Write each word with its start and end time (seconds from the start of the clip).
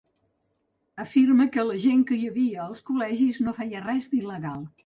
Afirma 1.03 1.47
que 1.57 1.67
la 1.67 1.77
gent 1.85 2.01
que 2.13 2.19
hi 2.21 2.25
havia 2.31 2.65
als 2.65 2.83
col·legis 2.91 3.41
no 3.47 3.57
feia 3.63 3.87
res 3.89 4.13
d’il·legal. 4.17 4.69